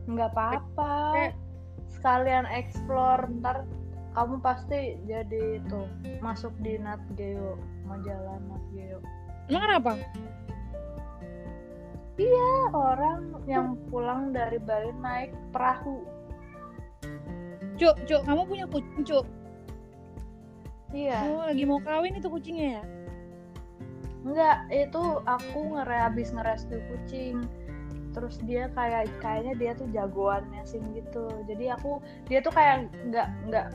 [0.08, 0.94] Nggak apa-apa.
[1.14, 1.38] Kayak-
[1.90, 3.66] sekalian explore ntar
[4.11, 5.81] kamu pasti jadi itu
[6.18, 7.55] masuk di Nat Geo
[7.87, 8.99] majalah Nat Geo.
[9.46, 9.92] Emang kenapa?
[12.70, 16.05] Orang yang pulang dari Bali naik perahu.
[17.81, 19.27] Cuk cuk kamu punya kucing cuk?
[20.94, 21.18] Iya.
[21.31, 22.85] Oh lagi mau kawin itu kucingnya ya?
[24.27, 27.46] Enggak itu aku ngere habis ngerescue kucing.
[28.11, 31.31] Terus dia kayak kayaknya dia tuh jagoannya sih gitu.
[31.46, 33.66] Jadi aku dia tuh kayak nggak nggak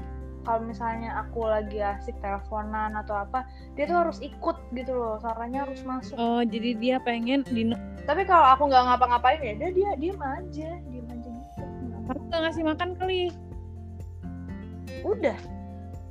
[0.46, 5.66] kalau misalnya aku lagi asik teleponan atau apa dia tuh harus ikut gitu loh sarannya
[5.66, 6.16] harus masuk.
[6.22, 7.74] Oh jadi dia pengen di
[8.06, 11.62] tapi kalau aku nggak ngapa-ngapain ya dia dia diem aja diem aja gitu.
[12.06, 13.34] Kamu nggak ngasih makan kali.
[15.02, 15.38] Udah.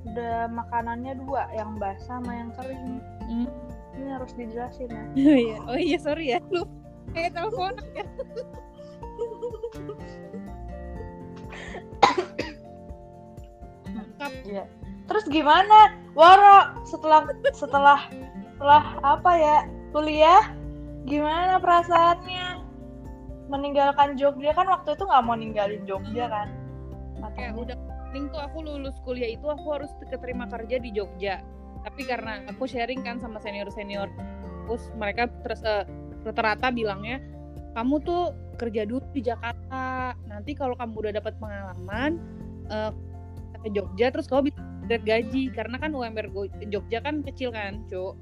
[0.04, 2.98] Udah makanannya dua yang basah sama yang kering.
[3.24, 3.48] Hmm.
[3.94, 5.06] ini harus dijelasin ya.
[5.22, 5.58] Oh iya.
[5.70, 6.42] Oh iya sorry ya.
[6.50, 6.66] Lu
[7.14, 8.04] kayak telepon ya.
[14.42, 14.64] Iya.
[15.06, 16.82] Terus gimana, Woro?
[16.82, 18.00] Setelah setelah
[18.58, 19.56] setelah apa ya
[19.94, 20.50] kuliah,
[21.06, 22.66] gimana perasaannya?
[23.46, 26.48] Meninggalkan Jogja kan waktu itu nggak mau ninggalin Jogja kan?
[27.32, 27.62] kayak Katanya.
[27.62, 31.40] udah penting tuh aku lulus kuliah itu aku harus keterima kerja di Jogja
[31.84, 34.08] tapi karena aku sharing kan sama senior senior
[34.64, 35.84] terus mereka terus eh,
[36.24, 37.20] rata-rata bilangnya
[37.76, 42.10] kamu tuh kerja dulu di Jakarta nanti kalau kamu udah dapat pengalaman
[42.70, 42.92] eh,
[43.64, 45.42] ke Jogja terus kamu bisa upgrade gaji.
[45.50, 46.28] Karena kan UMR
[46.68, 48.14] Jogja kan kecil kan cuk.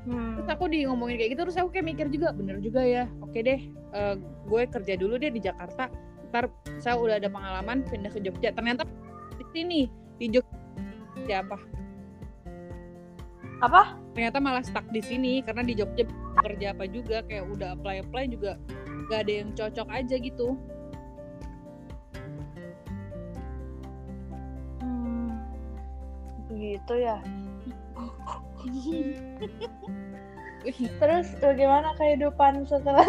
[0.00, 0.32] Hmm.
[0.40, 3.04] terus aku di ngomongin kayak gitu terus aku kayak mikir juga bener juga ya.
[3.22, 4.14] Oke deh eh,
[4.48, 5.86] gue kerja dulu deh di Jakarta.
[6.32, 6.50] Ntar
[6.82, 8.50] saya udah ada pengalaman pindah ke Jogja.
[8.50, 8.88] Ternyata
[9.38, 9.80] di sini
[10.18, 11.46] di Jogja.
[11.46, 11.58] Apa?
[13.60, 14.00] Apa?
[14.10, 16.04] ternyata malah stuck di sini karena di Jogja
[16.42, 18.58] kerja apa juga kayak udah apply apply juga
[19.08, 20.58] gak ada yang cocok aja gitu
[26.60, 27.16] Begitu ya.
[31.00, 33.08] Terus bagaimana kehidupan setelah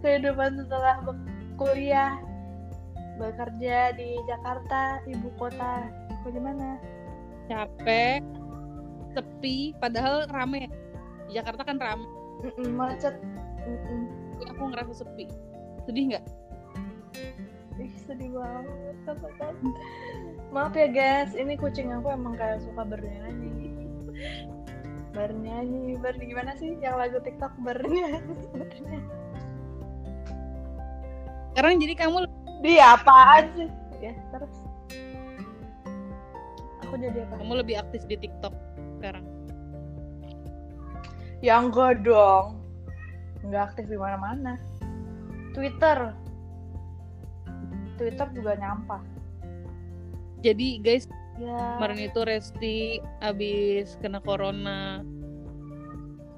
[0.00, 1.04] kehidupan setelah
[1.60, 2.16] kuliah
[3.20, 5.84] bekerja di Jakarta ibu kota
[6.24, 6.80] bagaimana?
[7.52, 8.24] capek
[9.12, 10.70] sepi padahal rame
[11.28, 12.08] di Jakarta kan rame
[12.40, 13.20] Mm-mm, macet.
[13.68, 14.08] Mm-mm.
[14.48, 15.28] Aku ngerasa sepi
[15.84, 16.24] sedih nggak
[17.78, 19.54] Ih, sedih banget katakan.
[20.50, 23.70] Maaf ya guys, ini kucing aku emang kayak suka bernyanyi.
[25.14, 28.34] Bernyanyi, bernyanyi gimana sih yang lagu TikTok bernyanyi?
[28.50, 29.18] bernyanyi.
[31.50, 32.18] sekarang jadi kamu
[32.64, 33.68] Dia apaan sih?
[34.00, 34.54] Ya, terus.
[36.88, 37.38] Aku jadi apa?
[37.38, 38.54] kamu lebih aktif di TikTok
[38.98, 39.24] sekarang
[41.40, 42.60] Ya enggak dong.
[43.40, 44.60] Enggak aktif di mana-mana.
[45.56, 46.12] Twitter.
[48.00, 49.04] Twitter juga nyampah.
[50.40, 51.04] jadi guys
[51.36, 51.56] Ya.
[51.80, 52.78] kemarin itu Resti
[53.24, 55.00] abis kena corona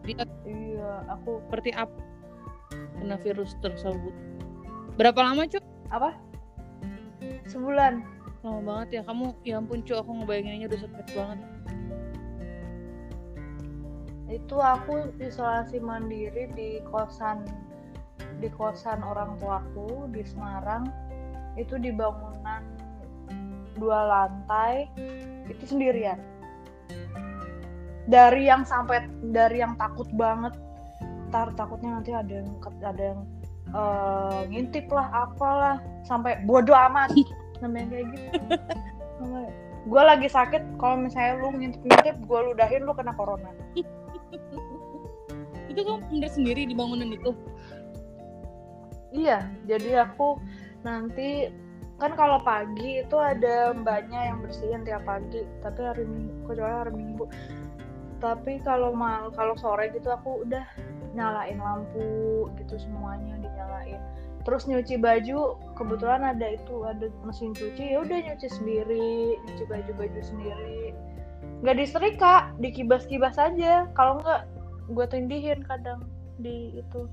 [0.07, 1.91] dia Iya, aku seperti apa
[2.99, 4.15] kena virus tersebut
[4.95, 5.59] berapa lama cuy
[5.91, 6.15] apa?
[7.51, 8.07] Sebulan.
[8.47, 11.39] lama banget ya kamu ya ampun cuy aku ngebayanginnya udah stres banget
[14.31, 17.43] itu aku isolasi mandiri di kosan
[18.39, 20.87] di kosan orang tuaku di Semarang
[21.57, 22.65] itu di bangunan
[23.77, 24.89] dua lantai
[25.49, 26.21] itu sendirian.
[28.09, 30.55] Dari yang sampai dari yang takut banget
[31.33, 32.49] ntar takutnya nanti ada yang
[32.85, 33.21] ada yang
[33.73, 37.15] eh, ngintip lah apalah sampai bodoh amat
[37.65, 38.37] namanya kayak gitu.
[39.83, 43.51] Gue lagi sakit kalau misalnya lu ngintip-ngintip gue ludahin lu kena corona.
[45.67, 47.33] Itu kamu sendiri di bangunan itu?
[49.13, 50.41] Iya, jadi aku
[50.83, 51.51] nanti
[52.03, 56.93] kan kalau pagi itu ada mbaknya yang bersihin tiap pagi, tapi hari minggu kecuali hari
[56.99, 57.25] minggu.
[58.19, 60.67] Tapi kalau mal kalau sore gitu aku udah
[61.15, 64.03] nyalain lampu gitu semuanya dinyalain.
[64.43, 70.21] Terus nyuci baju kebetulan ada itu ada mesin cuci ya udah nyuci sendiri, nyuci baju-baju
[70.23, 70.91] sendiri.
[71.63, 73.87] Nggak disetrika, dikibas-kibas aja.
[73.95, 74.43] Kalau nggak
[74.91, 76.03] gue tindihin kadang
[76.43, 77.07] di itu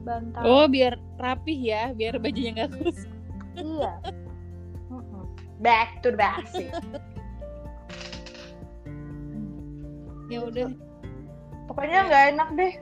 [0.00, 0.42] bantal.
[0.42, 3.10] oh biar rapih ya biar bajunya nggak kusut
[3.54, 3.92] Iya.
[5.58, 6.70] Back to the basic.
[10.28, 10.70] ya udah
[11.66, 12.72] Pokoknya nggak enak deh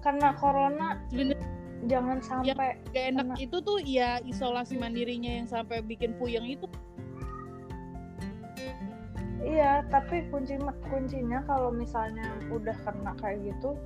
[0.00, 0.88] karena corona.
[1.06, 1.46] sebenarnya
[1.84, 6.66] jangan sampai gak enak kena- itu tuh ya isolasi mandirinya yang sampai bikin puyeng itu
[9.38, 13.78] Iya, tapi kunci kuncinya kalau misalnya udah kena kayak gitu,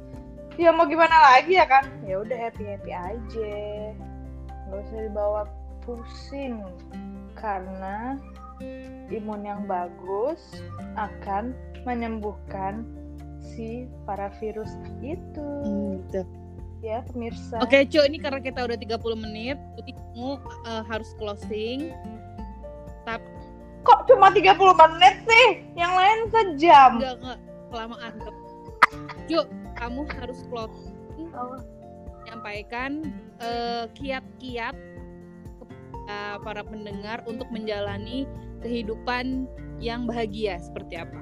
[0.60, 1.88] ya mau gimana lagi ya kan?
[2.04, 3.56] Ya udah happy happy aja,
[4.68, 5.42] nggak usah dibawa
[5.82, 6.62] pusing
[7.36, 8.16] karena
[9.10, 10.62] imun yang bagus
[10.94, 12.86] akan menyembuhkan
[13.42, 14.70] si para virus
[15.02, 15.50] itu.
[16.06, 16.22] gitu.
[16.82, 17.62] Ya pemirsa.
[17.62, 20.34] Oke, Cuk, ini karena kita udah 30 menit, kamu
[20.66, 21.94] uh, harus closing.
[23.06, 23.22] Tapi
[23.82, 25.46] Kok cuma 30 menit sih?
[25.74, 26.90] Yang lain sejam.
[27.02, 27.38] enggak enggak
[27.70, 28.12] kelamaan.
[29.26, 29.46] Cuk,
[29.83, 30.95] kamu harus closing
[31.35, 31.59] Oh,
[32.23, 33.03] menyampaikan
[33.42, 34.77] eh, kiat-kiat
[35.59, 38.29] kepada para pendengar untuk menjalani
[38.62, 39.51] kehidupan
[39.83, 41.18] yang bahagia seperti apa?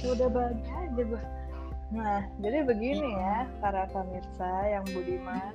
[0.00, 1.22] Ya udah bahagia aja gua.
[1.90, 5.54] Nah, jadi begini ya para pemirsa yang budiman.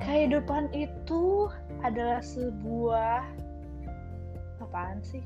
[0.00, 1.50] Kehidupan itu
[1.82, 3.26] adalah sebuah
[4.62, 5.24] apaan sih?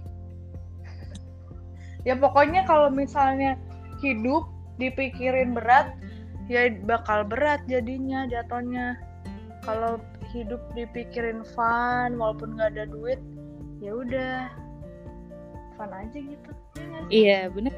[2.05, 3.57] Ya pokoknya kalau misalnya
[4.01, 4.49] hidup
[4.81, 5.93] dipikirin berat,
[6.49, 8.97] ya bakal berat jadinya jatuhnya.
[9.61, 10.01] Kalau
[10.33, 13.21] hidup dipikirin fun walaupun nggak ada duit,
[13.85, 14.49] ya udah
[15.77, 16.51] fun aja gitu.
[16.81, 17.01] Ya?
[17.13, 17.77] Iya, bener.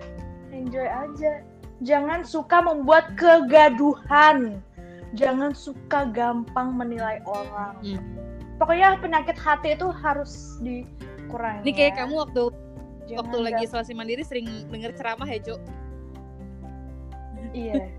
[0.52, 1.42] enjoy aja.
[1.82, 4.62] Jangan suka membuat kegaduhan.
[5.18, 7.74] Jangan suka gampang menilai orang.
[7.82, 8.00] Hmm.
[8.62, 11.66] Pokoknya penyakit hati itu harus dikurangi.
[11.66, 11.98] Ini kayak ya.
[12.04, 12.42] kamu waktu
[13.10, 15.60] Jangan waktu lagi gam- isolasi mandiri sering denger ceramah ya, Cuk?
[17.52, 17.90] Iya.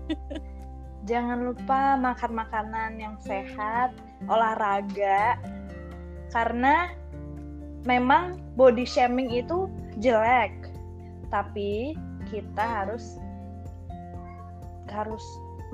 [1.04, 3.92] Jangan lupa makan makanan yang sehat,
[4.24, 5.36] olahraga.
[6.32, 6.90] Karena
[7.84, 9.68] memang body shaming itu
[10.00, 10.52] jelek.
[11.28, 11.92] Tapi
[12.32, 13.20] kita harus
[14.94, 15.22] harus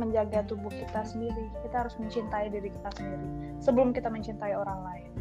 [0.01, 1.47] menjaga tubuh kita sendiri.
[1.63, 3.27] Kita harus mencintai diri kita sendiri
[3.63, 5.13] sebelum kita mencintai orang lain.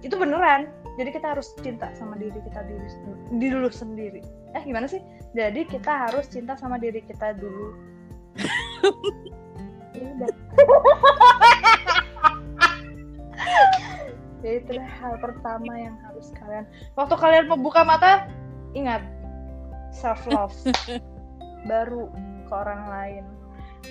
[0.00, 0.70] Itu beneran.
[0.94, 2.88] Jadi kita harus cinta sama diri kita diri
[3.34, 4.22] di dulu sendiri.
[4.54, 5.02] Eh gimana sih?
[5.34, 7.74] Jadi kita harus cinta sama diri kita dulu.
[9.94, 10.30] Ya udah.
[14.44, 16.68] ya itu hal pertama yang harus kalian
[17.00, 18.28] waktu kalian membuka mata
[18.76, 19.00] ingat
[19.88, 20.52] self love
[21.70, 22.12] baru
[22.44, 23.24] ke orang lain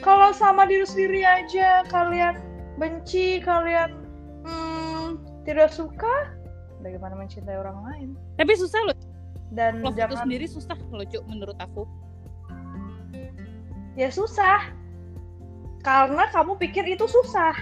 [0.06, 2.38] kalau sama diri sendiri aja kalian
[2.78, 3.98] benci kalian
[4.46, 6.30] hmm, tidak suka
[6.84, 8.98] bagaimana mencintai orang lain Tapi susah loh,
[9.50, 11.88] dan love itu jangan sendiri susah loh, Cuk, menurut aku.
[13.96, 14.67] ya susah
[15.82, 17.56] karena kamu pikir itu susah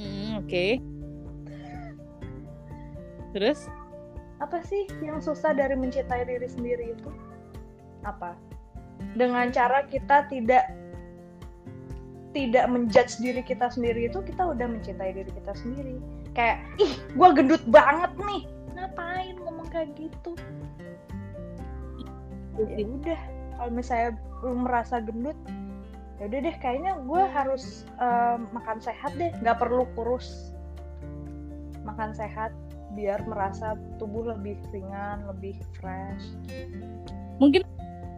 [0.00, 0.80] Hmm, oke.
[3.36, 3.68] Terus?
[4.40, 7.12] apa sih yang susah dari mencintai diri sendiri itu
[8.00, 8.32] apa
[9.12, 10.64] dengan cara kita tidak
[12.30, 15.98] tidak menjudge diri kita sendiri itu kita udah mencintai diri kita sendiri.
[16.34, 18.42] Kayak ih gua gendut banget nih.
[18.78, 20.38] Ngapain ngomong kayak gitu?
[22.60, 23.20] Ya udah
[23.58, 25.36] kalau misalnya belum merasa gendut
[26.20, 29.32] ya udah deh kayaknya gue harus eh, makan sehat deh.
[29.40, 30.54] Nggak perlu kurus.
[31.82, 32.52] Makan sehat
[32.94, 36.36] biar merasa tubuh lebih ringan lebih fresh.
[37.40, 37.64] Mungkin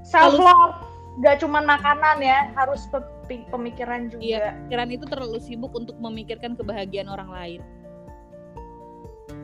[0.03, 4.47] self love nggak cuma makanan ya harus pe- pemikiran juga Iya.
[4.65, 7.61] pikiran itu terlalu sibuk untuk memikirkan kebahagiaan orang lain.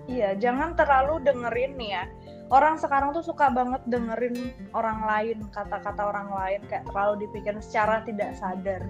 [0.08, 2.04] Iya, jangan terlalu dengerin nih ya.
[2.48, 8.00] Orang sekarang tuh suka banget dengerin orang lain, kata-kata orang lain kayak terlalu dipikirin secara
[8.08, 8.80] tidak sadar.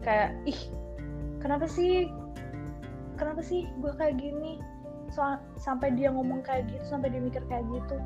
[0.00, 0.60] Kayak, ih,
[1.44, 2.08] kenapa sih?
[3.20, 4.56] Kenapa sih gue kayak gini?
[5.12, 7.96] Soal sampai dia ngomong kayak gitu, sampai dia mikir kayak gitu.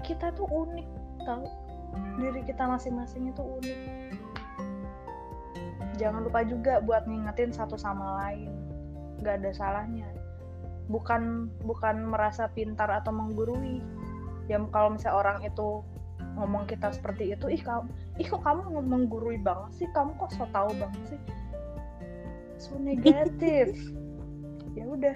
[0.00, 0.88] Kita tuh unik,
[1.28, 1.44] tau?
[2.20, 3.78] Diri kita masing-masing itu unik.
[5.96, 8.52] Jangan lupa juga buat ngingetin satu sama lain.
[9.20, 10.08] Gak ada salahnya.
[10.88, 13.84] Bukan bukan merasa pintar atau menggurui.
[14.48, 15.84] Ya kalau misalnya orang itu
[16.40, 17.90] ngomong kita seperti itu ih kamu
[18.22, 19.88] ih kok kamu ngomong menggurui banget sih?
[19.92, 21.20] Kamu kok so tau banget sih?
[22.58, 23.74] So negatif.
[24.78, 25.10] Ya udah.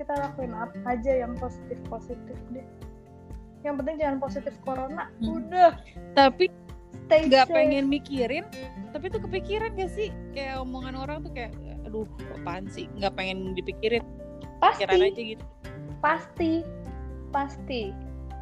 [0.00, 2.64] Kita lakuin apa aja yang positif positif deh
[3.64, 5.08] yang penting jangan positif corona.
[5.18, 5.40] Hmm.
[5.40, 5.72] udah.
[6.12, 6.52] Tapi
[7.08, 8.44] nggak pengen mikirin,
[8.92, 10.08] tapi tuh kepikiran gak sih?
[10.32, 11.52] Kayak omongan orang tuh kayak,
[11.84, 12.08] aduh,
[12.40, 12.88] apaan sih?
[12.96, 14.04] Nggak pengen dipikirin,
[14.60, 15.08] pikiran pasti.
[15.12, 15.44] aja gitu.
[16.00, 16.52] pasti.
[17.32, 17.82] Pasti.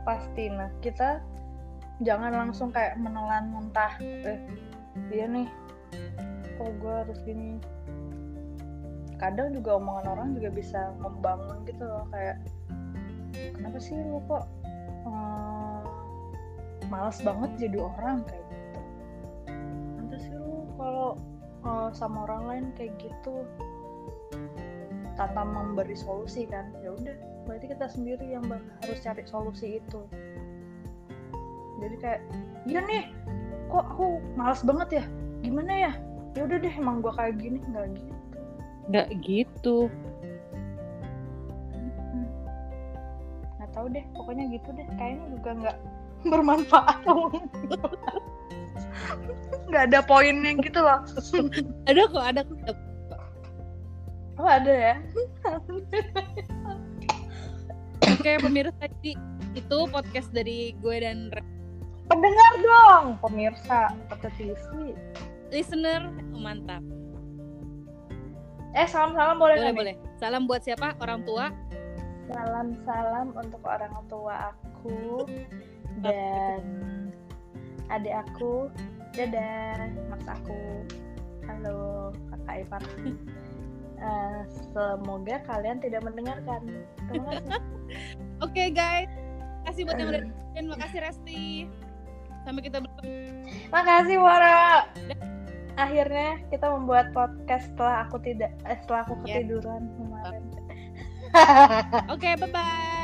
[0.02, 0.44] Pasti.
[0.50, 1.22] Nah kita
[2.02, 4.38] jangan langsung kayak menelan mentah eh
[5.10, 5.48] iya nih.
[6.58, 7.58] Kok gue harus gini?
[9.18, 12.42] Kadang juga omongan orang juga bisa membangun gitu loh kayak
[13.32, 14.44] kenapa sih lu kok
[15.06, 15.80] eh,
[16.92, 18.80] malas banget jadi orang kayak gitu.
[19.96, 21.16] Nanti sih lu kalau
[21.64, 23.48] uh, sama orang lain kayak gitu
[25.16, 26.68] tanpa memberi solusi kan.
[26.84, 27.16] Ya udah
[27.48, 28.44] berarti kita sendiri yang
[28.84, 30.00] harus cari solusi itu.
[31.82, 32.20] Jadi kayak
[32.68, 33.10] iya nih
[33.72, 35.04] kok aku malas banget ya?
[35.42, 35.92] Gimana ya?
[36.36, 37.58] Ya udah deh emang gua kayak gini.
[37.72, 38.14] Nggak gitu.
[38.92, 39.76] Nggak gitu
[43.72, 44.86] tahu deh pokoknya gitu deh.
[44.96, 45.76] Kayaknya juga nggak
[46.32, 46.98] bermanfaat.
[49.72, 51.00] Nggak ada poinnya gitu loh.
[51.88, 52.76] Ada kok ada kok.
[54.40, 54.94] Oh ada ya?
[58.12, 59.12] Oke pemirsa jadi
[59.52, 61.32] itu podcast dari gue dan
[62.08, 63.92] pendengar dong pemirsa.
[64.12, 64.52] Pakai TV
[65.52, 66.84] listener mantap.
[68.72, 69.94] Eh salam salam boleh boleh boleh.
[70.16, 70.96] Salam buat siapa?
[71.00, 71.52] Orang tua
[72.30, 75.26] salam salam untuk orang tua aku
[76.04, 76.62] dan
[77.90, 78.70] adik aku.
[79.12, 80.86] Dadah mas aku.
[81.44, 82.82] Halo kakak Ivan
[84.02, 84.42] Eh,
[84.74, 86.58] semoga kalian tidak mendengarkan.
[87.06, 87.62] Terima kasih.
[88.44, 89.06] Oke guys.
[89.62, 90.64] Kasih buat yang udah dengerin.
[90.74, 91.42] Makasih Resti.
[92.42, 93.46] Sampai kita bertemu.
[93.70, 94.90] Makasih Wara.
[95.78, 99.38] Akhirnya kita membuat podcast setelah aku tidak eh, setelah aku Ya.
[99.38, 100.42] ketiduran kemarin
[102.08, 102.98] oke bye bye